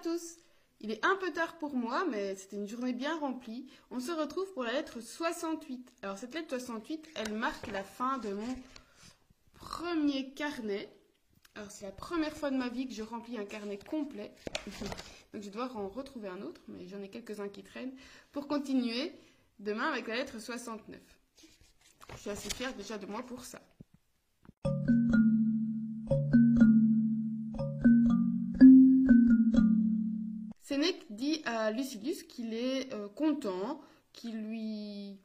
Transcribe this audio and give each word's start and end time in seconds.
tous 0.00 0.36
Il 0.80 0.90
est 0.90 1.04
un 1.04 1.16
peu 1.16 1.32
tard 1.32 1.58
pour 1.58 1.74
moi, 1.74 2.04
mais 2.10 2.34
c'était 2.34 2.56
une 2.56 2.68
journée 2.68 2.92
bien 2.92 3.18
remplie. 3.18 3.66
On 3.90 4.00
se 4.00 4.12
retrouve 4.12 4.50
pour 4.52 4.64
la 4.64 4.72
lettre 4.72 5.00
68. 5.00 5.92
Alors 6.02 6.18
cette 6.18 6.34
lettre 6.34 6.48
68, 6.48 7.08
elle 7.16 7.34
marque 7.34 7.66
la 7.68 7.84
fin 7.84 8.18
de 8.18 8.32
mon 8.32 8.56
premier 9.54 10.32
carnet. 10.32 10.88
Alors 11.54 11.70
c'est 11.70 11.84
la 11.84 11.92
première 11.92 12.36
fois 12.36 12.50
de 12.50 12.56
ma 12.56 12.68
vie 12.68 12.86
que 12.86 12.94
je 12.94 13.02
remplis 13.02 13.38
un 13.38 13.44
carnet 13.44 13.78
complet. 13.78 14.32
Donc 15.32 15.42
je 15.42 15.50
dois 15.50 15.70
en 15.76 15.88
retrouver 15.88 16.28
un 16.28 16.40
autre, 16.42 16.62
mais 16.68 16.86
j'en 16.88 17.02
ai 17.02 17.08
quelques-uns 17.08 17.48
qui 17.48 17.62
traînent, 17.62 17.94
pour 18.32 18.48
continuer 18.48 19.12
demain 19.58 19.88
avec 19.88 20.08
la 20.08 20.16
lettre 20.16 20.38
69. 20.38 20.98
Je 22.14 22.20
suis 22.20 22.30
assez 22.30 22.50
fière 22.50 22.74
déjà 22.74 22.98
de 22.98 23.06
moi 23.06 23.22
pour 23.22 23.44
ça. 23.44 23.60
Sénèque 30.70 31.04
dit 31.10 31.42
à 31.46 31.72
Lucilius 31.72 32.22
qu'il 32.22 32.54
est 32.54 32.94
euh, 32.94 33.08
content, 33.08 33.80
qu'il 34.12 34.40
lui 34.40 35.18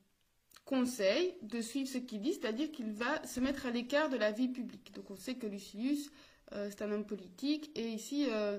conseille 0.65 1.35
de 1.43 1.61
suivre 1.61 1.87
ce 1.87 1.99
qu'il 1.99 2.21
dit, 2.21 2.33
c'est-à-dire 2.33 2.71
qu'il 2.71 2.91
va 2.91 3.23
se 3.27 3.39
mettre 3.39 3.67
à 3.67 3.69
l'écart 3.69 4.09
de 4.09 4.17
la 4.17 4.31
vie 4.31 4.47
publique. 4.47 4.91
Donc 4.95 5.11
on 5.11 5.15
sait 5.15 5.35
que 5.35 5.45
Lucilius, 5.45 6.09
euh, 6.53 6.71
c'est 6.71 6.81
un 6.81 6.91
homme 6.91 7.05
politique, 7.05 7.69
et 7.75 7.89
ici, 7.89 8.25
euh, 8.31 8.57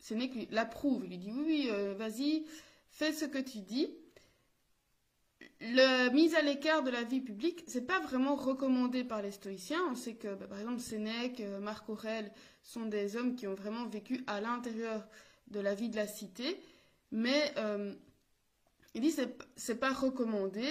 Sénèque 0.00 0.48
l'approuve, 0.50 1.04
il 1.04 1.10
lui 1.10 1.18
dit 1.18 1.30
oui, 1.30 1.44
oui, 1.46 1.70
vas-y, 1.96 2.44
fais 2.88 3.12
ce 3.12 3.26
que 3.26 3.38
tu 3.38 3.60
dis. 3.60 3.94
La 5.60 6.10
mise 6.10 6.34
à 6.34 6.42
l'écart 6.42 6.82
de 6.82 6.90
la 6.90 7.04
vie 7.04 7.20
publique, 7.20 7.62
c'est 7.68 7.86
pas 7.86 8.00
vraiment 8.00 8.34
recommandé 8.34 9.04
par 9.04 9.22
les 9.22 9.30
stoïciens. 9.30 9.84
On 9.88 9.94
sait 9.94 10.16
que, 10.16 10.34
bah, 10.34 10.48
par 10.48 10.58
exemple, 10.58 10.80
Sénèque, 10.80 11.40
Marc 11.60 11.88
Aurèle 11.88 12.32
sont 12.64 12.86
des 12.86 13.14
hommes 13.14 13.36
qui 13.36 13.46
ont 13.46 13.54
vraiment 13.54 13.86
vécu 13.86 14.24
à 14.26 14.40
l'intérieur 14.40 15.06
de 15.48 15.60
la 15.60 15.74
vie 15.74 15.88
de 15.88 15.96
la 15.96 16.06
cité, 16.06 16.60
mais 17.10 17.52
euh, 17.58 17.94
il 18.94 19.00
dit 19.00 19.10
c'est 19.10 19.36
c'est 19.56 19.78
pas 19.78 19.92
recommandé, 19.92 20.66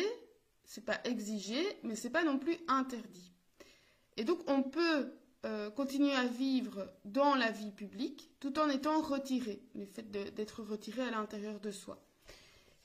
c'est 0.66 0.86
pas 0.86 1.00
exigé, 1.04 1.62
mais 1.84 1.96
c'est 1.96 2.10
pas 2.10 2.24
non 2.24 2.38
plus 2.38 2.58
interdit. 2.68 3.32
Et 4.18 4.24
donc 4.24 4.40
on 4.48 4.64
peut 4.64 5.14
euh, 5.46 5.70
continuer 5.72 6.14
à 6.14 6.26
vivre 6.26 6.90
dans 7.06 7.36
la 7.36 7.52
vie 7.52 7.72
publique 7.72 8.32
tout 8.40 8.58
en 8.60 8.70
étant 8.70 9.02
retiré, 9.02 9.62
le 9.76 9.86
fait 9.86 10.10
d'être 10.10 10.64
retiré 10.64 11.02
à 11.02 11.12
l'intérieur 11.12 11.60
de 11.60 11.72
soi. 11.72 12.02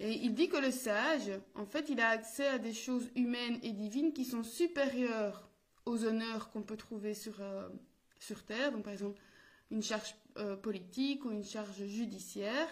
Et 0.00 0.12
il 0.12 0.34
dit 0.34 0.48
que 0.48 0.56
le 0.56 0.70
sage, 0.70 1.30
en 1.54 1.66
fait, 1.66 1.88
il 1.88 2.00
a 2.00 2.08
accès 2.08 2.46
à 2.46 2.58
des 2.58 2.72
choses 2.72 3.10
humaines 3.16 3.58
et 3.62 3.72
divines 3.72 4.12
qui 4.12 4.24
sont 4.24 4.44
supérieures 4.44 5.48
aux 5.86 6.04
honneurs 6.04 6.50
qu'on 6.50 6.62
peut 6.62 6.76
trouver 6.76 7.14
sur, 7.14 7.40
euh, 7.40 7.68
sur 8.20 8.44
Terre. 8.44 8.72
Donc, 8.72 8.84
par 8.84 8.92
exemple, 8.92 9.20
une 9.70 9.82
charge 9.82 10.14
euh, 10.36 10.56
politique 10.56 11.24
ou 11.24 11.30
une 11.30 11.44
charge 11.44 11.84
judiciaire, 11.84 12.68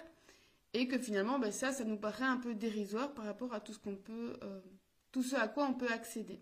et 0.73 0.89
que 0.89 0.99
finalement, 0.99 1.39
ben, 1.39 1.53
ça, 1.53 1.73
ça 1.73 1.85
nous 1.85 1.97
paraît 1.97 2.25
un 2.25 2.37
peu 2.37 2.55
dérisoire 2.55 3.15
par 3.15 3.25
rapport 3.25 3.55
à 3.55 3.61
tout 3.61 3.73
ce 3.73 3.79
qu'on 3.79 3.97
peut, 3.97 4.37
euh, 4.43 4.61
tout 5.13 5.23
ce 5.23 5.37
à 5.37 5.49
quoi 5.49 5.67
on 5.67 5.75
peut 5.75 5.91
accéder. 5.91 6.41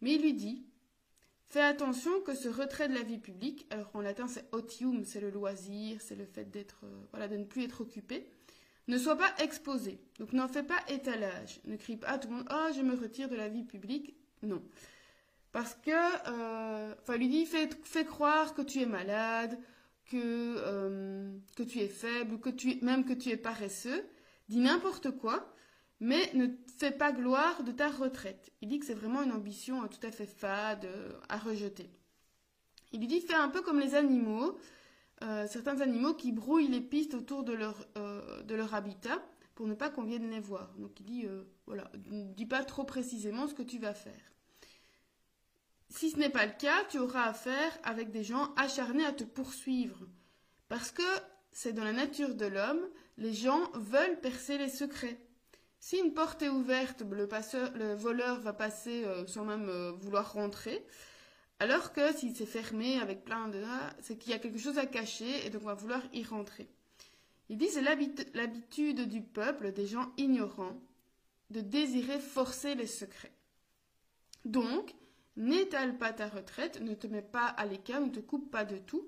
Mais 0.00 0.14
il 0.14 0.22
lui 0.22 0.34
dit, 0.34 0.64
fais 1.48 1.62
attention 1.62 2.20
que 2.20 2.34
ce 2.34 2.48
retrait 2.48 2.88
de 2.88 2.94
la 2.94 3.02
vie 3.02 3.18
publique, 3.18 3.66
alors 3.70 3.90
en 3.94 4.00
latin 4.00 4.28
c'est 4.28 4.46
otium, 4.52 5.04
c'est 5.04 5.20
le 5.20 5.30
loisir, 5.30 6.00
c'est 6.00 6.16
le 6.16 6.26
fait 6.26 6.50
d'être, 6.50 6.84
euh, 6.84 7.06
voilà, 7.10 7.28
de 7.28 7.36
ne 7.36 7.44
plus 7.44 7.64
être 7.64 7.80
occupé, 7.80 8.28
ne 8.88 8.98
soit 8.98 9.16
pas 9.16 9.34
exposé. 9.38 9.98
Donc 10.18 10.32
n'en 10.32 10.48
fais 10.48 10.62
pas 10.62 10.78
étalage. 10.88 11.60
Ne 11.64 11.76
crie 11.76 11.96
pas 11.96 12.08
à 12.08 12.18
tout 12.18 12.28
le 12.28 12.36
monde, 12.36 12.48
oh, 12.50 12.68
je 12.76 12.82
me 12.82 12.94
retire 12.94 13.28
de 13.28 13.36
la 13.36 13.48
vie 13.48 13.64
publique. 13.64 14.14
Non. 14.42 14.62
Parce 15.56 15.74
que, 15.74 15.90
euh, 15.90 17.16
lui 17.16 17.30
dit, 17.30 17.46
fais, 17.46 18.04
croire 18.04 18.52
que 18.52 18.60
tu 18.60 18.82
es 18.82 18.84
malade, 18.84 19.58
que, 20.04 20.18
euh, 20.58 21.34
tu 21.56 21.78
es 21.78 21.88
faible, 21.88 22.38
que 22.40 22.50
tu, 22.50 22.78
même 22.82 23.06
que 23.06 23.14
tu 23.14 23.30
es 23.30 23.38
paresseux. 23.38 24.04
Dis 24.50 24.58
n'importe 24.58 25.12
quoi, 25.12 25.50
mais 25.98 26.30
ne 26.34 26.48
fais 26.78 26.90
pas 26.90 27.10
gloire 27.10 27.62
de 27.62 27.72
ta 27.72 27.88
retraite. 27.88 28.52
Il 28.60 28.68
dit 28.68 28.80
que 28.80 28.84
c'est 28.84 28.92
vraiment 28.92 29.22
une 29.22 29.32
ambition 29.32 29.82
euh, 29.82 29.86
tout 29.86 30.06
à 30.06 30.10
fait 30.10 30.26
fade 30.26 30.84
euh, 30.84 31.18
à 31.30 31.38
rejeter. 31.38 31.88
Il 32.92 33.00
lui 33.00 33.06
dit, 33.06 33.22
fais 33.22 33.32
un 33.32 33.48
peu 33.48 33.62
comme 33.62 33.80
les 33.80 33.94
animaux, 33.94 34.58
certains 35.22 35.80
animaux 35.80 36.12
qui 36.12 36.32
brouillent 36.32 36.68
les 36.68 36.82
pistes 36.82 37.14
autour 37.14 37.44
de 37.44 37.54
leur, 37.54 37.86
de 38.44 38.54
leur 38.54 38.74
habitat 38.74 39.22
pour 39.54 39.66
ne 39.66 39.74
pas 39.74 39.88
qu'on 39.88 40.04
vienne 40.04 40.28
les 40.28 40.38
voir. 40.38 40.74
Donc 40.76 41.00
il 41.00 41.06
dit, 41.06 41.26
voilà, 41.64 41.90
ne 42.10 42.34
dis 42.34 42.44
pas 42.44 42.62
trop 42.62 42.84
précisément 42.84 43.48
ce 43.48 43.54
que 43.54 43.62
tu 43.62 43.78
vas 43.78 43.94
faire. 43.94 44.35
Si 45.96 46.10
ce 46.10 46.18
n'est 46.18 46.28
pas 46.28 46.44
le 46.44 46.52
cas, 46.52 46.84
tu 46.90 46.98
auras 46.98 47.22
affaire 47.22 47.78
avec 47.82 48.10
des 48.10 48.22
gens 48.22 48.52
acharnés 48.56 49.06
à 49.06 49.12
te 49.12 49.24
poursuivre. 49.24 50.06
Parce 50.68 50.90
que 50.90 51.02
c'est 51.52 51.72
dans 51.72 51.84
la 51.84 51.94
nature 51.94 52.34
de 52.34 52.44
l'homme, 52.44 52.86
les 53.16 53.32
gens 53.32 53.70
veulent 53.72 54.20
percer 54.20 54.58
les 54.58 54.68
secrets. 54.68 55.18
Si 55.80 55.96
une 55.96 56.12
porte 56.12 56.42
est 56.42 56.50
ouverte, 56.50 57.00
le, 57.00 57.94
voleur 57.94 58.40
va 58.40 58.52
passer 58.52 59.04
euh, 59.06 59.26
sans 59.26 59.46
même 59.46 59.70
euh, 59.70 59.92
vouloir 59.92 60.34
rentrer. 60.34 60.84
Alors 61.60 61.94
que 61.94 62.14
si 62.14 62.34
c'est 62.34 62.44
fermé 62.44 63.00
avec 63.00 63.24
plein 63.24 63.48
de... 63.48 63.62
c'est 64.02 64.18
qu'il 64.18 64.32
y 64.32 64.34
a 64.34 64.38
quelque 64.38 64.58
chose 64.58 64.76
à 64.76 64.84
cacher 64.84 65.46
et 65.46 65.48
donc 65.48 65.62
on 65.62 65.66
va 65.66 65.74
vouloir 65.74 66.02
y 66.12 66.22
rentrer. 66.24 66.68
Il 67.48 67.56
dit 67.56 67.68
c'est 67.68 67.80
l'habitude 67.80 69.08
du 69.08 69.22
peuple, 69.22 69.72
des 69.72 69.86
gens 69.86 70.12
ignorants, 70.18 70.78
de 71.48 71.62
désirer 71.62 72.18
forcer 72.18 72.74
les 72.74 72.86
secrets. 72.86 73.32
Donc, 74.44 74.94
N'étale 75.36 75.98
pas 75.98 76.12
ta 76.12 76.28
retraite, 76.28 76.80
ne 76.80 76.94
te 76.94 77.06
mets 77.06 77.22
pas 77.22 77.46
à 77.46 77.66
l'écart, 77.66 78.00
ne 78.00 78.10
te 78.10 78.20
coupe 78.20 78.50
pas 78.50 78.64
de 78.64 78.78
tout. 78.78 79.06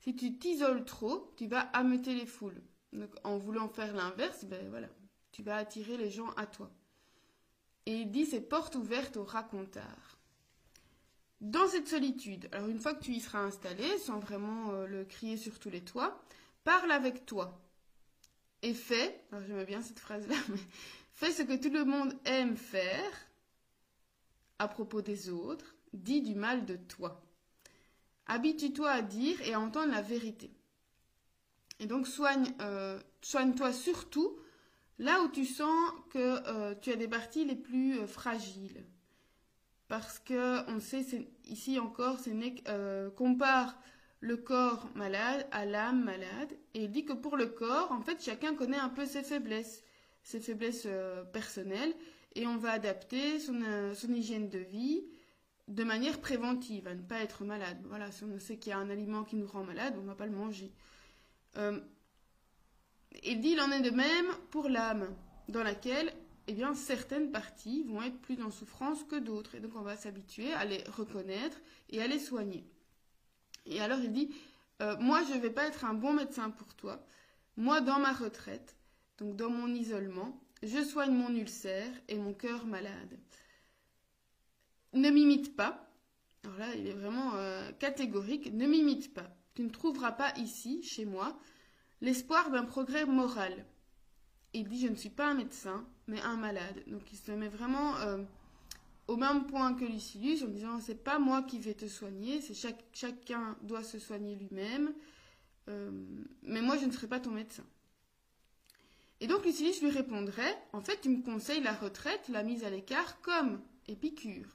Si 0.00 0.14
tu 0.14 0.38
t'isoles 0.38 0.84
trop, 0.84 1.32
tu 1.36 1.46
vas 1.46 1.60
ameuter 1.60 2.14
les 2.14 2.26
foules. 2.26 2.62
Donc, 2.92 3.10
en 3.24 3.38
voulant 3.38 3.68
faire 3.68 3.94
l'inverse, 3.94 4.44
ben 4.44 4.68
voilà, 4.68 4.88
tu 5.30 5.42
vas 5.42 5.56
attirer 5.56 5.96
les 5.96 6.10
gens 6.10 6.30
à 6.32 6.46
toi. 6.46 6.70
Et 7.86 7.94
il 7.94 8.10
dit 8.10 8.26
c'est 8.26 8.40
porte 8.40 8.76
ouverte 8.76 9.16
au 9.16 9.24
racontard. 9.24 10.18
Dans 11.40 11.66
cette 11.66 11.88
solitude, 11.88 12.48
alors 12.52 12.68
une 12.68 12.78
fois 12.78 12.94
que 12.94 13.02
tu 13.02 13.12
y 13.12 13.20
seras 13.20 13.40
installé, 13.40 13.98
sans 13.98 14.20
vraiment 14.20 14.70
euh, 14.72 14.86
le 14.86 15.04
crier 15.04 15.36
sur 15.36 15.58
tous 15.58 15.70
les 15.70 15.82
toits, 15.82 16.22
parle 16.62 16.92
avec 16.92 17.26
toi. 17.26 17.60
Et 18.62 18.74
fais, 18.74 19.24
alors 19.32 19.44
j'aime 19.46 19.64
bien 19.64 19.82
cette 19.82 19.98
phrase-là, 19.98 20.36
mais 20.50 20.60
fais 21.14 21.32
ce 21.32 21.42
que 21.42 21.56
tout 21.56 21.72
le 21.72 21.84
monde 21.84 22.14
aime 22.24 22.56
faire, 22.56 23.10
à 24.62 24.68
propos 24.68 25.02
des 25.02 25.28
autres, 25.28 25.74
dis 25.92 26.22
du 26.22 26.36
mal 26.36 26.64
de 26.64 26.76
toi. 26.76 27.20
Habitue-toi 28.26 28.88
à 28.88 29.02
dire 29.02 29.40
et 29.42 29.54
à 29.54 29.60
entendre 29.60 29.90
la 29.90 30.02
vérité. 30.02 30.52
Et 31.80 31.86
donc 31.86 32.06
soigne, 32.06 32.46
euh, 32.60 33.00
soigne-toi 33.22 33.72
surtout 33.72 34.38
là 35.00 35.20
où 35.22 35.28
tu 35.28 35.44
sens 35.44 35.76
que 36.10 36.18
euh, 36.46 36.76
tu 36.80 36.92
as 36.92 36.96
des 36.96 37.08
parties 37.08 37.44
les 37.44 37.56
plus 37.56 37.98
euh, 37.98 38.06
fragiles. 38.06 38.84
Parce 39.88 40.20
que 40.20 40.70
on 40.70 40.78
sait, 40.78 41.04
ici 41.44 41.80
encore, 41.80 42.18
compare 43.16 43.76
le 44.20 44.36
corps 44.36 44.88
malade 44.94 45.46
à 45.50 45.66
l'âme 45.66 46.04
malade. 46.04 46.56
Et 46.74 46.84
il 46.84 46.90
dit 46.90 47.04
que 47.04 47.12
pour 47.12 47.36
le 47.36 47.46
corps, 47.46 47.90
en 47.90 48.00
fait, 48.00 48.22
chacun 48.22 48.54
connaît 48.54 48.78
un 48.78 48.88
peu 48.88 49.04
ses 49.04 49.24
faiblesses, 49.24 49.82
ses 50.22 50.40
faiblesses 50.40 50.84
euh, 50.86 51.24
personnelles 51.24 51.94
et 52.34 52.46
on 52.46 52.56
va 52.56 52.72
adapter 52.72 53.40
son, 53.40 53.60
euh, 53.62 53.94
son, 53.94 54.12
hygiène 54.12 54.48
de 54.48 54.58
vie 54.58 55.04
de 55.68 55.84
manière 55.84 56.20
préventive, 56.20 56.86
à 56.86 56.94
ne 56.94 57.02
pas 57.02 57.20
être 57.20 57.44
malade. 57.44 57.78
Voilà, 57.84 58.10
si 58.10 58.24
on 58.24 58.38
sait 58.38 58.56
qu'il 58.56 58.70
y 58.70 58.72
a 58.72 58.78
un 58.78 58.90
aliment 58.90 59.24
qui 59.24 59.36
nous 59.36 59.46
rend 59.46 59.64
malade, 59.64 59.94
on 59.96 60.02
ne 60.02 60.06
va 60.06 60.14
pas 60.14 60.26
le 60.26 60.32
manger. 60.32 60.72
Euh, 61.56 61.80
il 63.22 63.40
dit 63.40 63.50
il 63.50 63.60
en 63.60 63.70
est 63.70 63.80
de 63.80 63.90
même 63.90 64.26
pour 64.50 64.68
l'âme, 64.68 65.14
dans 65.48 65.62
laquelle 65.62 66.12
eh 66.48 66.54
bien, 66.54 66.74
certaines 66.74 67.30
parties 67.30 67.84
vont 67.84 68.02
être 68.02 68.18
plus 68.18 68.42
en 68.42 68.50
souffrance 68.50 69.04
que 69.04 69.16
d'autres. 69.16 69.54
Et 69.54 69.60
donc 69.60 69.72
on 69.76 69.82
va 69.82 69.96
s'habituer 69.96 70.52
à 70.52 70.64
les 70.64 70.82
reconnaître 70.84 71.58
et 71.90 72.02
à 72.02 72.06
les 72.06 72.18
soigner. 72.18 72.64
Et 73.66 73.80
alors 73.80 74.00
il 74.00 74.12
dit, 74.12 74.34
euh, 74.80 74.96
moi 74.98 75.22
je 75.28 75.34
ne 75.34 75.40
vais 75.40 75.50
pas 75.50 75.66
être 75.66 75.84
un 75.84 75.94
bon 75.94 76.12
médecin 76.12 76.50
pour 76.50 76.74
toi. 76.74 77.04
Moi 77.56 77.80
dans 77.80 78.00
ma 78.00 78.12
retraite, 78.12 78.76
donc 79.22 79.36
dans 79.36 79.50
mon 79.50 79.68
isolement, 79.68 80.40
je 80.64 80.82
soigne 80.82 81.12
mon 81.12 81.32
ulcère 81.32 81.92
et 82.08 82.16
mon 82.16 82.34
cœur 82.34 82.66
malade. 82.66 83.18
Ne 84.94 85.10
m'imite 85.10 85.54
pas. 85.54 85.88
Alors 86.42 86.58
là, 86.58 86.74
il 86.74 86.88
est 86.88 86.92
vraiment 86.92 87.34
euh, 87.36 87.70
catégorique. 87.78 88.52
Ne 88.52 88.66
m'imite 88.66 89.14
pas. 89.14 89.32
Tu 89.54 89.62
ne 89.62 89.68
trouveras 89.68 90.10
pas 90.10 90.32
ici, 90.38 90.82
chez 90.82 91.04
moi, 91.04 91.38
l'espoir 92.00 92.50
d'un 92.50 92.64
progrès 92.64 93.06
moral. 93.06 93.64
Il 94.54 94.68
dit, 94.68 94.80
je 94.80 94.88
ne 94.88 94.96
suis 94.96 95.08
pas 95.08 95.28
un 95.28 95.34
médecin, 95.34 95.86
mais 96.08 96.20
un 96.20 96.36
malade. 96.36 96.82
Donc 96.88 97.12
il 97.12 97.16
se 97.16 97.30
met 97.30 97.48
vraiment 97.48 97.96
euh, 97.98 98.18
au 99.06 99.16
même 99.16 99.46
point 99.46 99.74
que 99.74 99.84
Lucilius 99.84 100.42
en 100.42 100.48
disant, 100.48 100.80
c'est 100.80 101.04
pas 101.04 101.20
moi 101.20 101.44
qui 101.44 101.60
vais 101.60 101.74
te 101.74 101.86
soigner, 101.86 102.40
c'est 102.40 102.54
chacun 102.92 103.56
doit 103.62 103.84
se 103.84 104.00
soigner 104.00 104.34
lui-même, 104.34 104.92
euh, 105.68 105.92
mais 106.42 106.60
moi 106.60 106.76
je 106.76 106.86
ne 106.86 106.90
serai 106.90 107.06
pas 107.06 107.20
ton 107.20 107.30
médecin. 107.30 107.64
Et 109.22 109.28
donc 109.28 109.44
Lucilius 109.44 109.80
lui 109.80 109.90
répondrait, 109.90 110.60
en 110.72 110.80
fait, 110.80 111.00
tu 111.00 111.08
me 111.08 111.22
conseilles 111.22 111.62
la 111.62 111.74
retraite, 111.74 112.28
la 112.28 112.42
mise 112.42 112.64
à 112.64 112.70
l'écart, 112.70 113.20
comme 113.20 113.60
Épicure. 113.86 114.48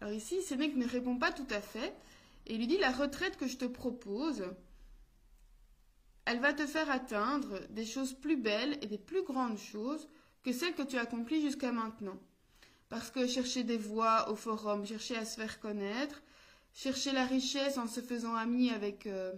Alors 0.00 0.14
ici, 0.14 0.40
Sénèque 0.40 0.76
ne 0.76 0.88
répond 0.88 1.18
pas 1.18 1.30
tout 1.30 1.46
à 1.50 1.60
fait, 1.60 1.92
et 2.46 2.56
lui 2.56 2.66
dit, 2.66 2.78
la 2.78 2.90
retraite 2.90 3.36
que 3.36 3.46
je 3.46 3.58
te 3.58 3.66
propose, 3.66 4.46
elle 6.24 6.40
va 6.40 6.54
te 6.54 6.66
faire 6.66 6.90
atteindre 6.90 7.60
des 7.68 7.84
choses 7.84 8.14
plus 8.14 8.38
belles 8.38 8.78
et 8.80 8.86
des 8.86 8.96
plus 8.96 9.24
grandes 9.24 9.58
choses 9.58 10.08
que 10.42 10.54
celles 10.54 10.74
que 10.74 10.80
tu 10.80 10.96
as 10.96 11.02
accomplies 11.02 11.42
jusqu'à 11.42 11.70
maintenant. 11.70 12.18
Parce 12.88 13.10
que 13.10 13.26
chercher 13.26 13.62
des 13.62 13.76
voix 13.76 14.30
au 14.30 14.36
forum, 14.36 14.86
chercher 14.86 15.18
à 15.18 15.26
se 15.26 15.36
faire 15.38 15.60
connaître, 15.60 16.22
chercher 16.72 17.12
la 17.12 17.26
richesse 17.26 17.76
en 17.76 17.86
se 17.86 18.00
faisant 18.00 18.36
ami 18.36 18.70
avec 18.70 19.06
euh, 19.06 19.34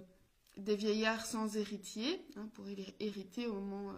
des 0.56 0.76
vieillards 0.76 1.26
sans 1.26 1.56
héritier, 1.56 2.24
hein, 2.36 2.48
pour 2.54 2.66
hériter 3.00 3.48
au 3.48 3.54
moment 3.54 3.92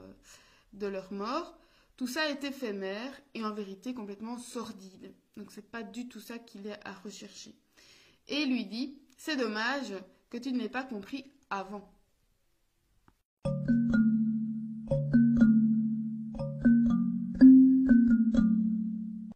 de 0.77 0.87
leur 0.87 1.13
mort, 1.13 1.57
tout 1.97 2.07
ça 2.07 2.29
est 2.29 2.45
éphémère 2.45 3.13
et 3.35 3.45
en 3.45 3.53
vérité 3.53 3.95
complètement 3.95 4.39
sordide. 4.39 5.15
Donc 5.37 5.51
c'est 5.51 5.71
pas 5.71 5.83
du 5.83 6.09
tout 6.09 6.21
ça 6.21 6.39
qu'il 6.39 6.67
est 6.67 6.79
à 6.85 6.93
rechercher. 6.93 7.55
Et 8.29 8.43
il 8.43 8.51
lui 8.51 8.67
dit, 8.67 8.99
c'est 9.17 9.37
dommage 9.37 9.95
que 10.31 10.37
tu 10.37 10.53
ne 10.53 10.59
l'aies 10.59 10.69
pas 10.69 10.83
compris 10.83 11.25
avant. 11.51 11.91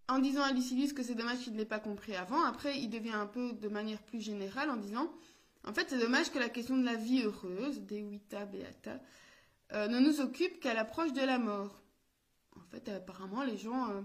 En 0.09 0.19
disant 0.19 0.43
à 0.43 0.53
Lucilius 0.53 0.93
que 0.93 1.03
c'est 1.03 1.15
dommage 1.15 1.39
qu'il 1.39 1.55
ne 1.55 1.59
l'ait 1.59 1.65
pas 1.65 1.79
compris 1.79 2.15
avant, 2.15 2.43
après 2.45 2.79
il 2.79 2.91
devient 2.91 3.13
un 3.13 3.27
peu 3.27 3.53
de 3.53 3.69
manière 3.69 4.03
plus 4.03 4.21
générale 4.21 4.69
en 4.69 4.77
disant 4.77 5.11
en 5.67 5.73
fait 5.73 5.87
c'est 5.89 5.99
dommage 5.99 6.31
que 6.31 6.39
la 6.39 6.49
question 6.49 6.77
de 6.77 6.85
la 6.85 6.97
vie 6.97 7.23
heureuse, 7.23 7.81
Dewita 7.81 8.45
Beata, 8.45 9.01
euh, 9.73 9.89
ne 9.89 10.01
nous 10.01 10.21
occupe 10.21 10.61
qu'à 10.61 10.75
l'approche 10.75 11.13
de 11.13 11.23
la 11.23 11.39
mort. 11.39 11.83
En 12.57 12.65
fait, 12.71 12.89
apparemment, 12.89 13.45
les 13.45 13.57
gens 13.57 13.91
euh, 13.91 14.03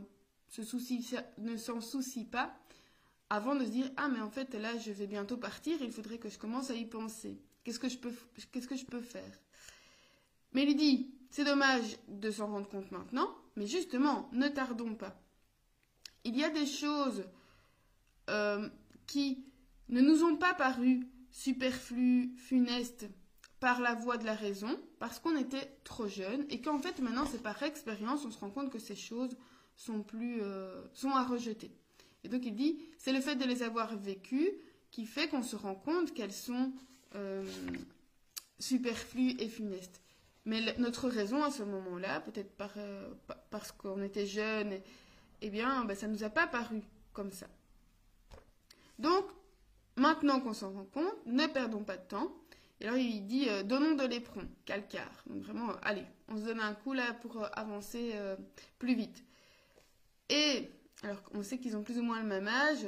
ne 1.37 1.57
s'en 1.57 1.81
soucient 1.81 2.25
pas 2.25 2.55
avant 3.29 3.55
de 3.55 3.65
se 3.65 3.69
dire 3.69 3.91
ah 3.97 4.07
mais 4.07 4.21
en 4.21 4.29
fait 4.29 4.53
là 4.53 4.77
je 4.77 4.91
vais 4.91 5.07
bientôt 5.07 5.37
partir, 5.37 5.81
il 5.81 5.91
faudrait 5.91 6.17
que 6.17 6.29
je 6.29 6.37
commence 6.37 6.69
à 6.69 6.75
y 6.75 6.85
penser. 6.85 7.41
Qu'est-ce 7.63 7.79
que 7.79 7.89
je 7.89 7.97
peux, 7.97 8.13
qu'est-ce 8.51 8.67
que 8.67 8.75
je 8.75 8.85
peux 8.85 9.01
faire? 9.01 9.39
Mais 10.53 10.63
il 10.63 10.75
dit 10.75 11.11
c'est 11.29 11.43
dommage 11.43 11.97
de 12.07 12.31
s'en 12.31 12.47
rendre 12.47 12.69
compte 12.69 12.91
maintenant, 12.91 13.35
mais 13.55 13.67
justement 13.67 14.29
ne 14.31 14.47
tardons 14.47 14.95
pas. 14.95 15.19
Il 16.23 16.37
y 16.37 16.43
a 16.43 16.49
des 16.49 16.65
choses 16.65 17.23
euh, 18.29 18.69
qui 19.07 19.45
ne 19.89 20.01
nous 20.01 20.23
ont 20.23 20.37
pas 20.37 20.53
paru 20.53 21.07
superflues, 21.31 22.33
funestes 22.37 23.07
par 23.59 23.81
la 23.81 23.93
voie 23.95 24.17
de 24.17 24.25
la 24.25 24.35
raison, 24.35 24.79
parce 24.99 25.19
qu'on 25.19 25.37
était 25.37 25.77
trop 25.83 26.07
jeune, 26.07 26.45
et 26.49 26.61
qu'en 26.61 26.79
fait 26.79 26.99
maintenant 26.99 27.25
c'est 27.25 27.41
par 27.41 27.61
expérience 27.63 28.25
on 28.25 28.31
se 28.31 28.39
rend 28.39 28.49
compte 28.49 28.71
que 28.71 28.79
ces 28.79 28.95
choses 28.95 29.35
sont 29.75 30.03
plus 30.03 30.41
euh, 30.41 30.83
sont 30.93 31.11
à 31.11 31.23
rejeter. 31.23 31.71
Et 32.23 32.29
donc 32.29 32.45
il 32.45 32.55
dit 32.55 32.79
c'est 32.97 33.13
le 33.13 33.21
fait 33.21 33.35
de 33.35 33.45
les 33.45 33.63
avoir 33.63 33.95
vécues 33.97 34.51
qui 34.91 35.05
fait 35.05 35.27
qu'on 35.27 35.43
se 35.43 35.55
rend 35.55 35.75
compte 35.75 36.13
qu'elles 36.13 36.33
sont 36.33 36.71
euh, 37.15 37.43
superflues 38.59 39.35
et 39.39 39.49
funestes. 39.49 40.01
Mais 40.45 40.61
notre 40.77 41.09
raison 41.09 41.43
à 41.43 41.49
ce 41.49 41.63
moment-là, 41.63 42.21
peut-être 42.21 42.51
euh, 42.77 43.09
parce 43.49 43.71
qu'on 43.71 44.01
était 44.03 44.27
jeune, 44.27 44.79
eh 45.41 45.49
bien, 45.49 45.83
ben, 45.85 45.95
ça 45.95 46.07
nous 46.07 46.23
a 46.23 46.29
pas 46.29 46.45
paru 46.45 46.81
comme 47.13 47.31
ça. 47.31 47.47
Donc, 48.99 49.25
maintenant 49.95 50.39
qu'on 50.39 50.53
s'en 50.53 50.71
rend 50.71 50.85
compte, 50.85 51.25
ne 51.25 51.47
perdons 51.47 51.83
pas 51.83 51.97
de 51.97 52.07
temps 52.07 52.31
et 52.81 52.87
alors 52.87 52.97
il 52.97 53.25
dit 53.25 53.49
euh, 53.49 53.63
donnons 53.63 53.95
de 53.95 54.05
l'éperon, 54.05 54.47
calcaire. 54.65 55.23
Donc 55.27 55.43
vraiment, 55.43 55.71
euh, 55.71 55.75
allez, 55.81 56.05
on 56.27 56.37
se 56.37 56.43
donne 56.43 56.59
un 56.59 56.73
coup 56.73 56.93
là 56.93 57.13
pour 57.13 57.41
euh, 57.41 57.47
avancer 57.53 58.13
plus 58.79 58.95
vite. 58.95 59.23
Et 60.29 60.69
alors 61.03 61.21
on 61.33 61.43
sait 61.43 61.59
qu'ils 61.59 61.77
ont 61.77 61.83
plus 61.83 61.97
ou 61.97 62.03
moins 62.03 62.19
le 62.19 62.27
même 62.27 62.47
âge. 62.47 62.87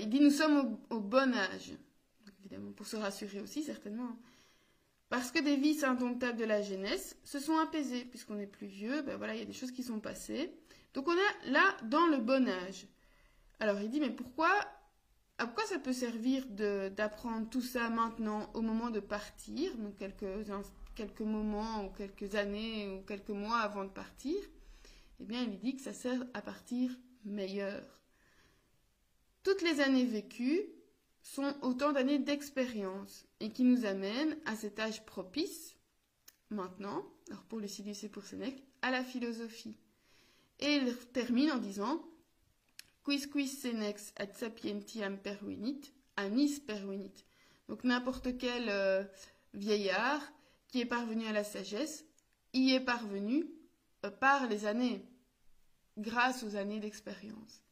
il 0.00 0.08
dit 0.08 0.20
nous 0.20 0.30
sommes 0.30 0.78
au, 0.90 1.00
bon 1.00 1.34
âge. 1.34 1.72
évidemment, 2.40 2.72
pour 2.72 2.86
se 2.86 2.96
rassurer 2.96 3.40
aussi, 3.40 3.62
certainement. 3.62 4.18
Parce 5.08 5.30
que 5.30 5.38
des 5.38 5.56
vies 5.56 5.84
indomptables 5.84 6.38
de 6.38 6.44
la 6.44 6.62
jeunesse 6.62 7.16
se 7.22 7.38
sont 7.38 7.56
apaisées, 7.58 8.04
puisqu'on 8.04 8.40
est 8.40 8.46
plus 8.46 8.66
vieux, 8.66 9.02
ben 9.02 9.16
voilà, 9.16 9.34
il 9.34 9.38
y 9.38 9.42
a 9.42 9.46
des 9.46 9.52
choses 9.52 9.70
qui 9.70 9.84
sont 9.84 10.00
passées. 10.00 10.52
Donc 10.94 11.06
on 11.08 11.14
est 11.14 11.50
là 11.50 11.76
dans 11.84 12.06
le 12.06 12.18
bon 12.18 12.48
âge. 12.48 12.86
Alors 13.60 13.80
il 13.80 13.88
dit, 13.88 14.00
mais 14.00 14.10
pourquoi 14.10 14.50
à 15.38 15.46
quoi 15.46 15.64
ça 15.66 15.78
peut 15.78 15.92
servir 15.92 16.46
d'apprendre 16.46 17.48
tout 17.50 17.60
ça 17.60 17.90
maintenant 17.90 18.50
au 18.54 18.62
moment 18.62 18.90
de 18.90 19.00
partir, 19.00 19.76
donc 19.76 19.96
quelques, 19.96 21.20
moments 21.20 21.84
ou 21.84 21.90
quelques 21.90 22.34
années 22.34 22.88
ou 22.88 23.04
quelques 23.04 23.28
mois 23.28 23.58
avant 23.58 23.84
de 23.84 23.90
partir? 23.90 24.36
Eh 25.20 25.24
bien, 25.24 25.42
il 25.42 25.58
dit 25.58 25.76
que 25.76 25.82
ça 25.82 25.92
sert 25.92 26.24
à 26.34 26.40
partir 26.40 26.90
meilleur. 27.24 27.82
Toutes 29.42 29.62
les 29.62 29.80
années 29.80 30.06
vécues 30.06 30.62
sont 31.22 31.54
autant 31.62 31.92
d'années 31.92 32.18
d'expérience 32.18 33.26
et 33.40 33.50
qui 33.50 33.64
nous 33.64 33.84
amènent 33.84 34.36
à 34.46 34.56
cet 34.56 34.78
âge 34.78 35.04
propice, 35.04 35.76
maintenant, 36.50 37.04
alors 37.28 37.42
pour 37.44 37.58
le 37.58 37.64
Lucidus 37.64 38.04
et 38.04 38.08
pour 38.08 38.24
Sénèque, 38.24 38.62
à 38.82 38.90
la 38.90 39.04
philosophie. 39.04 39.76
Et 40.60 40.76
il 40.76 40.96
termine 41.12 41.50
en 41.50 41.58
disant 41.58 42.02
quis 43.06 43.28
quis 43.30 43.46
senex 43.46 44.12
ad 44.16 44.32
sapientiam 44.34 45.16
pervenit, 45.16 45.92
anis 46.16 46.58
pervenit. 46.58 47.24
Donc 47.68 47.84
n'importe 47.84 48.36
quel 48.36 48.68
euh, 48.68 49.04
vieillard 49.54 50.20
qui 50.68 50.80
est 50.80 50.86
parvenu 50.86 51.24
à 51.26 51.32
la 51.32 51.44
sagesse 51.44 52.04
y 52.52 52.72
est 52.72 52.80
parvenu 52.80 53.46
euh, 54.04 54.10
par 54.10 54.48
les 54.48 54.66
années, 54.66 55.06
grâce 55.96 56.42
aux 56.42 56.56
années 56.56 56.80
d'expérience. 56.80 57.62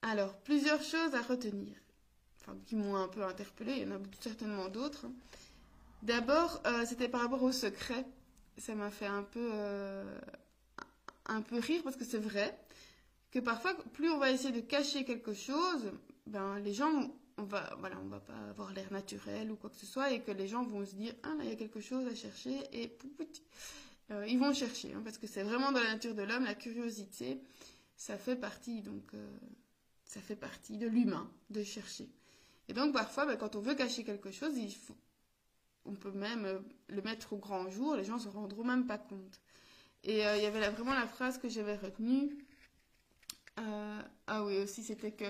Alors, 0.00 0.36
plusieurs 0.38 0.82
choses 0.82 1.14
à 1.14 1.20
retenir, 1.20 1.76
qui 2.66 2.76
m'ont 2.76 2.96
un 2.96 3.08
peu 3.08 3.22
interpellé, 3.24 3.72
il 3.72 3.88
y 3.88 3.92
en 3.92 3.96
a 3.96 4.00
certainement 4.20 4.68
d'autres. 4.68 5.06
D'abord, 6.02 6.62
euh, 6.66 6.86
c'était 6.86 7.08
par 7.08 7.22
rapport 7.22 7.42
au 7.42 7.52
secret. 7.52 8.06
Ça 8.56 8.74
m'a 8.74 8.90
fait 8.90 9.06
un 9.06 9.24
peu, 9.24 9.50
un 11.26 11.42
peu 11.42 11.58
rire 11.58 11.82
parce 11.84 11.96
que 11.96 12.04
c'est 12.06 12.18
vrai 12.18 12.58
que 13.36 13.40
parfois, 13.42 13.74
plus 13.92 14.08
on 14.08 14.16
va 14.16 14.30
essayer 14.30 14.50
de 14.50 14.66
cacher 14.66 15.04
quelque 15.04 15.34
chose, 15.34 15.92
ben, 16.26 16.58
les 16.58 16.72
gens, 16.72 17.14
on 17.36 17.42
va, 17.42 17.76
voilà, 17.80 17.98
on 18.02 18.08
va 18.08 18.18
pas 18.18 18.32
avoir 18.48 18.72
l'air 18.72 18.90
naturel 18.90 19.50
ou 19.50 19.56
quoi 19.56 19.68
que 19.68 19.76
ce 19.76 19.84
soit, 19.84 20.10
et 20.10 20.22
que 20.22 20.30
les 20.30 20.48
gens 20.48 20.64
vont 20.64 20.86
se 20.86 20.94
dire, 20.94 21.14
ah, 21.22 21.34
là, 21.36 21.44
il 21.44 21.50
y 21.50 21.52
a 21.52 21.56
quelque 21.56 21.80
chose 21.80 22.06
à 22.06 22.14
chercher, 22.14 22.58
et 22.72 22.96
euh, 24.10 24.26
ils 24.26 24.38
vont 24.38 24.54
chercher, 24.54 24.94
hein, 24.94 25.02
parce 25.04 25.18
que 25.18 25.26
c'est 25.26 25.42
vraiment 25.42 25.70
dans 25.70 25.82
la 25.82 25.92
nature 25.92 26.14
de 26.14 26.22
l'homme, 26.22 26.44
la 26.44 26.54
curiosité, 26.54 27.42
ça 27.94 28.16
fait 28.16 28.36
partie, 28.36 28.80
donc, 28.80 29.02
euh, 29.12 29.38
ça 30.06 30.22
fait 30.22 30.36
partie 30.36 30.78
de 30.78 30.86
l'humain, 30.86 31.30
de 31.50 31.62
chercher. 31.62 32.08
Et 32.68 32.72
donc, 32.72 32.94
parfois, 32.94 33.26
ben, 33.26 33.36
quand 33.36 33.54
on 33.54 33.60
veut 33.60 33.74
cacher 33.74 34.02
quelque 34.02 34.30
chose, 34.30 34.56
il 34.56 34.74
faut, 34.74 34.96
on 35.84 35.92
peut 35.92 36.10
même 36.10 36.46
euh, 36.46 36.58
le 36.88 37.02
mettre 37.02 37.34
au 37.34 37.36
grand 37.36 37.68
jour, 37.68 37.96
les 37.96 38.04
gens 38.04 38.18
se 38.18 38.28
rendront 38.28 38.64
même 38.64 38.86
pas 38.86 38.96
compte. 38.96 39.42
Et 40.04 40.20
il 40.20 40.42
y 40.42 40.46
avait 40.46 40.70
vraiment 40.70 40.94
la 40.94 41.06
phrase 41.06 41.36
que 41.36 41.48
j'avais 41.48 41.74
retenue, 41.74 42.30
euh, 43.58 44.02
ah 44.26 44.44
oui, 44.44 44.58
aussi, 44.58 44.82
c'était 44.82 45.12
que 45.12 45.24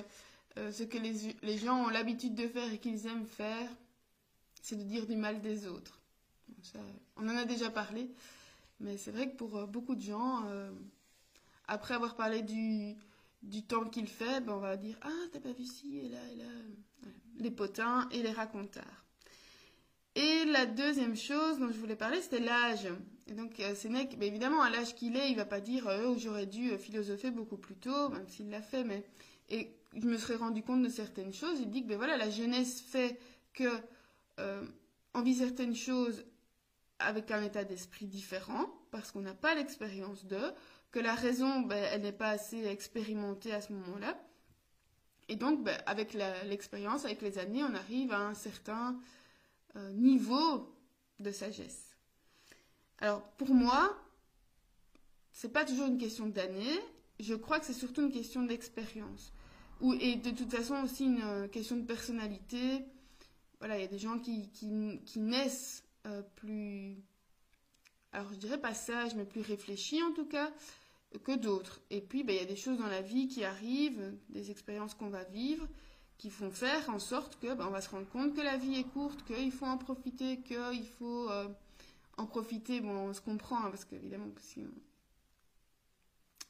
euh, 0.59 0.73
ce 0.73 0.83
que 0.83 0.99
les, 0.99 1.59
gens 1.59 1.85
ont 1.85 1.89
l'habitude 1.89 2.35
de 2.35 2.49
faire 2.49 2.73
et 2.73 2.79
qu'ils 2.79 3.07
aiment 3.07 3.27
faire, 3.27 3.69
c'est 4.63 4.77
de 4.77 4.83
dire 4.83 5.07
du 5.07 5.17
mal 5.17 5.41
des 5.41 5.67
autres. 5.67 6.01
on 7.17 7.29
en 7.29 7.37
a 7.37 7.45
déjà 7.45 7.71
parlé, 7.71 8.11
mais 8.81 8.97
c'est 8.97 9.11
vrai 9.11 9.31
que 9.31 9.37
pour 9.37 9.57
euh, 9.57 9.67
beaucoup 9.67 9.95
de 9.95 10.03
gens, 10.03 10.45
après 11.69 11.95
avoir 11.95 12.17
parlé 12.17 12.43
du, 12.43 12.97
temps 13.65 13.89
qu'il 13.89 14.09
fait, 14.09 14.41
ben 14.41 14.55
on 14.55 14.61
va 14.61 14.77
dire 14.77 14.97
Ah, 15.03 15.27
t'as 15.33 15.41
pas 15.41 15.53
vu 15.53 15.65
ci 15.65 15.99
et 15.99 16.09
là 16.09 16.21
et 16.33 16.37
là. 16.37 16.45
Les 17.39 17.51
potins 17.51 18.09
et 18.11 18.23
les 18.23 18.33
racontards. 18.33 19.06
Et 20.17 20.47
la 20.47 20.65
deuxième 20.65 21.15
chose 21.15 21.59
dont 21.59 21.69
je 21.69 21.79
voulais 21.79 21.95
parler, 21.95 22.23
c'était 22.23 22.41
l'âge. 22.41 22.89
Et 23.27 23.35
donc, 23.35 23.61
euh, 23.61 23.75
Sénèque, 23.75 24.19
ben, 24.19 24.27
évidemment, 24.27 24.63
à 24.63 24.71
l'âge 24.71 24.95
qu'il 24.95 25.15
est, 25.15 25.31
il 25.31 25.37
va 25.37 25.45
pas 25.45 25.61
dire 25.61 25.87
euh, 25.89 26.07
oh, 26.09 26.17
j'aurais 26.19 26.47
dû 26.47 26.71
euh, 26.71 26.79
philosopher 26.79 27.31
beaucoup 27.31 27.59
plus 27.59 27.77
tôt, 27.77 28.09
même 28.09 28.27
s'il 28.27 28.49
l'a 28.49 28.63
fait, 28.63 28.83
mais. 28.83 29.05
Et 29.51 29.77
je 29.95 30.07
me 30.07 30.17
serais 30.17 30.37
rendu 30.37 30.63
compte 30.63 30.83
de 30.83 30.89
certaines 30.89 31.35
choses. 31.35 31.61
Il 31.61 31.69
dit 31.69 31.83
que 31.83 31.89
ben, 31.89 31.99
voilà, 31.99 32.17
la 32.17 32.31
jeunesse 32.31 32.81
fait 32.81 33.21
que 33.53 33.71
on 35.15 35.23
vit 35.23 35.35
certaines 35.35 35.75
choses 35.75 36.25
avec 36.99 37.31
un 37.31 37.43
état 37.43 37.65
d'esprit 37.65 38.07
différent, 38.07 38.67
parce 38.91 39.13
qu'on 39.13 39.23
n'a 39.23 39.35
pas 39.35 39.55
l'expérience 39.55 40.27
d'eux, 40.27 40.53
que 40.93 40.99
la 40.99 41.15
raison, 41.15 41.61
ben, 41.61 41.83
elle 41.93 42.03
n'est 42.03 42.13
pas 42.13 42.31
assez 42.31 42.67
expérimentée 42.67 43.53
à 43.53 43.61
ce 43.61 43.73
moment-là. 43.73 44.19
Et 45.29 45.37
donc, 45.37 45.67
avec 45.87 46.15
l'expérience, 46.45 47.05
avec 47.05 47.23
les 47.23 47.39
années, 47.39 47.65
on 47.65 47.75
arrive 47.75 48.13
à 48.13 48.21
un 48.21 48.35
certain 48.35 48.99
euh, 49.77 49.93
niveau 49.93 50.75
de 51.21 51.31
sagesse. 51.31 51.97
Alors 52.99 53.23
pour 53.37 53.51
moi, 53.51 53.97
c'est 55.33 55.53
pas 55.53 55.65
toujours 55.65 55.87
une 55.87 55.99
question 55.99 56.27
d'année, 56.27 56.81
je 57.21 57.35
crois 57.35 57.61
que 57.61 57.67
c'est 57.67 57.73
surtout 57.73 58.03
une 58.03 58.13
question 58.13 58.43
d'expérience. 58.43 59.33
Et 60.01 60.17
de 60.17 60.31
toute 60.31 60.51
façon 60.51 60.83
aussi 60.83 61.05
une 61.05 61.21
euh, 61.23 61.49
question 61.49 61.77
de 61.77 61.85
personnalité. 61.85 62.85
Voilà, 63.59 63.79
il 63.79 63.83
y 63.83 63.85
a 63.85 63.89
des 63.89 63.99
gens 63.99 64.19
qui, 64.19 64.49
naissent 65.17 65.85
euh, 66.07 66.23
plus, 66.37 66.97
alors 68.13 68.33
je 68.33 68.39
dirais 68.39 68.61
pas 68.61 68.75
sages, 68.75 69.15
mais 69.15 69.25
plus 69.25 69.41
réfléchis 69.43 70.03
en 70.03 70.13
tout 70.13 70.27
cas, 70.27 70.51
que 71.25 71.37
d'autres. 71.37 71.81
Et 71.91 72.01
puis, 72.01 72.25
ben, 72.25 72.35
il 72.35 72.39
y 72.39 72.43
a 72.43 72.47
des 72.47 72.57
choses 72.57 72.79
dans 72.79 72.87
la 72.87 73.01
vie 73.01 73.29
qui 73.29 73.45
arrivent, 73.45 74.15
des 74.29 74.51
expériences 74.51 74.95
qu'on 74.95 75.09
va 75.09 75.25
vivre, 75.25 75.67
qui 76.19 76.31
font 76.31 76.51
faire 76.51 76.89
en 76.91 76.99
sorte 76.99 77.39
que 77.41 77.55
ben, 77.55 77.67
on 77.67 77.71
va 77.71 77.81
se 77.81 77.91
rendre 77.91 78.09
compte 78.09 78.35
que 78.35 78.41
la 78.41 78.57
vie 78.57 78.81
est 78.81 78.85
courte, 78.85 79.25
qu'il 79.25 79.53
faut 79.53 79.67
en 79.67 79.79
profiter, 79.79 80.41
qu'il 80.41 80.89
faut 80.99 81.29
euh, 81.31 81.49
en 82.17 82.27
profiter. 82.27 82.81
Bon, 82.81 83.09
on 83.09 83.13
se 83.13 83.21
comprend 83.21 83.59
hein, 83.59 83.71
parce 83.71 83.85
qu'évidemment, 83.85 84.29
parce 84.31 84.55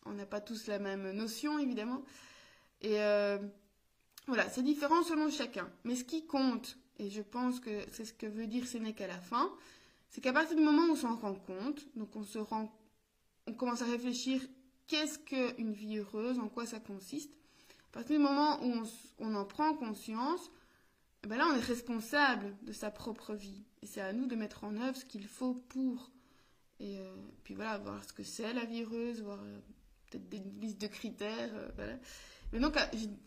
on 0.04 0.12
n'a 0.12 0.26
pas 0.26 0.40
tous 0.40 0.68
la 0.68 0.78
même 0.78 1.10
notion, 1.10 1.58
évidemment. 1.58 2.02
Et 2.80 3.00
euh, 3.00 3.38
voilà, 4.28 4.48
c'est 4.50 4.62
différent 4.62 5.02
selon 5.02 5.30
chacun. 5.30 5.68
Mais 5.84 5.96
ce 5.96 6.04
qui 6.04 6.26
compte, 6.26 6.78
et 6.98 7.10
je 7.10 7.22
pense 7.22 7.60
que 7.60 7.84
c'est 7.92 8.04
ce 8.04 8.12
que 8.12 8.26
veut 8.26 8.46
dire 8.46 8.66
Sénèque 8.66 9.00
à 9.00 9.08
la 9.08 9.18
fin, 9.18 9.50
c'est 10.10 10.20
qu'à 10.20 10.32
partir 10.32 10.56
du 10.56 10.62
moment 10.62 10.82
où 10.82 10.92
on 10.92 10.96
s'en 10.96 11.16
rend 11.16 11.34
compte, 11.34 11.84
donc 11.96 12.14
on 12.14 12.22
se 12.22 12.38
rend, 12.38 12.72
on 13.46 13.52
commence 13.52 13.82
à 13.82 13.86
réfléchir 13.86 14.40
qu'est-ce 14.86 15.18
qu'une 15.18 15.72
vie 15.72 15.98
heureuse, 15.98 16.38
en 16.38 16.48
quoi 16.48 16.66
ça 16.66 16.78
consiste. 16.78 17.32
Partir 17.96 18.18
du 18.18 18.22
moment 18.22 18.62
où 18.62 18.82
on, 19.20 19.34
en 19.34 19.46
prend 19.46 19.72
conscience, 19.72 20.50
eh 21.24 21.28
ben 21.28 21.38
là 21.38 21.48
on 21.50 21.56
est 21.56 21.60
responsable 21.60 22.54
de 22.60 22.74
sa 22.74 22.90
propre 22.90 23.32
vie. 23.34 23.64
Et 23.80 23.86
c'est 23.86 24.02
à 24.02 24.12
nous 24.12 24.26
de 24.26 24.36
mettre 24.36 24.64
en 24.64 24.76
œuvre 24.76 24.98
ce 24.98 25.06
qu'il 25.06 25.26
faut 25.26 25.54
pour. 25.54 26.12
Et 26.78 27.00
euh, 27.00 27.16
puis 27.42 27.54
voilà, 27.54 27.78
voir 27.78 28.04
ce 28.04 28.12
que 28.12 28.22
c'est 28.22 28.52
la 28.52 28.66
vie 28.66 28.82
heureuse, 28.82 29.22
voir 29.22 29.42
euh, 29.42 29.60
peut-être 30.10 30.28
des 30.28 30.40
listes 30.60 30.78
de 30.78 30.88
critères. 30.88 31.50
Euh. 31.54 31.96
Mais 32.52 32.60
donc 32.60 32.76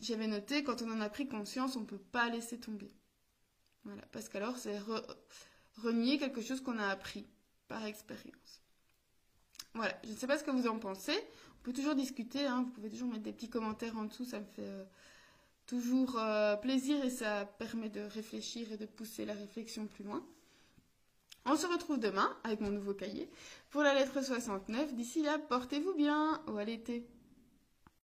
j'avais 0.02 0.28
noté, 0.28 0.64
quand 0.64 0.84
on 0.84 0.92
en 0.92 1.02
a 1.02 1.10
pris 1.10 1.28
conscience, 1.28 1.76
on 1.76 1.82
ne 1.82 1.88
peut 1.88 1.98
pas 1.98 2.30
laisser 2.30 2.60
tomber. 2.60 2.94
Voilà, 3.86 4.04
parce 4.12 4.30
qu'alors 4.30 4.60
c'est 4.60 4.78
renier 5.78 6.20
quelque 6.20 6.42
chose 6.42 6.62
qu'on 6.62 6.78
a 6.78 6.90
appris 6.90 7.26
par 7.68 7.84
expérience. 7.86 8.62
Voilà, 9.74 9.94
je 10.04 10.10
ne 10.10 10.16
sais 10.16 10.28
pas 10.28 10.38
ce 10.38 10.44
que 10.44 10.52
vous 10.52 10.68
en 10.68 10.80
pensez. 10.80 11.14
On 11.60 11.64
peut 11.64 11.74
toujours 11.74 11.96
discuter, 11.96 12.46
hein. 12.46 12.64
vous 12.66 12.72
pouvez 12.72 12.90
toujours 12.90 13.10
mettre 13.10 13.24
des 13.24 13.34
petits 13.34 13.50
commentaires 13.50 13.98
en 13.98 14.06
dessous, 14.06 14.26
ça 14.26 14.40
me 14.40 14.46
fait 14.46 14.62
euh, 14.62 14.84
toujours 15.66 16.18
euh, 16.18 16.56
plaisir 16.56 17.04
et 17.04 17.10
ça 17.10 17.46
permet 17.46 17.90
de 17.90 18.02
réfléchir 18.02 18.72
et 18.72 18.78
de 18.78 18.86
pousser 18.86 19.26
la 19.26 19.34
réflexion 19.34 19.86
plus 19.86 20.04
loin. 20.04 20.26
On 21.46 21.56
se 21.56 21.68
retrouve 21.68 22.00
demain 22.00 22.36
avec 22.44 22.62
mon 22.62 22.70
nouveau 22.70 22.94
cahier 22.94 23.30
pour 23.70 23.82
la 23.82 23.94
lettre 23.94 24.24
69. 24.24 24.94
D'ici 24.94 25.22
là, 25.22 25.38
portez-vous 25.38 25.94
bien 25.94 26.42
ou 26.48 26.58
à 26.58 26.64
l'été. 26.64 27.08